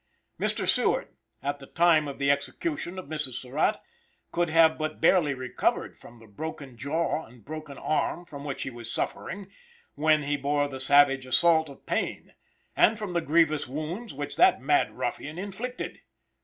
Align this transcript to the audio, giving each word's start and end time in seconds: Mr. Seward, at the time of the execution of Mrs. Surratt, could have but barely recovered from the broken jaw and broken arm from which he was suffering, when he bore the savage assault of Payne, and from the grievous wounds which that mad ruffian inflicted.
Mr. 0.39 0.67
Seward, 0.67 1.09
at 1.43 1.59
the 1.59 1.67
time 1.67 2.07
of 2.07 2.17
the 2.17 2.31
execution 2.31 2.97
of 2.97 3.05
Mrs. 3.05 3.33
Surratt, 3.33 3.77
could 4.31 4.49
have 4.49 4.79
but 4.79 4.99
barely 4.99 5.35
recovered 5.35 5.95
from 5.95 6.17
the 6.17 6.25
broken 6.25 6.75
jaw 6.75 7.23
and 7.27 7.45
broken 7.45 7.77
arm 7.77 8.25
from 8.25 8.43
which 8.43 8.63
he 8.63 8.71
was 8.71 8.91
suffering, 8.91 9.51
when 9.93 10.23
he 10.23 10.35
bore 10.35 10.67
the 10.67 10.79
savage 10.79 11.27
assault 11.27 11.69
of 11.69 11.85
Payne, 11.85 12.33
and 12.75 12.97
from 12.97 13.11
the 13.11 13.21
grievous 13.21 13.67
wounds 13.67 14.11
which 14.11 14.37
that 14.37 14.59
mad 14.59 14.97
ruffian 14.97 15.37
inflicted. 15.37 15.99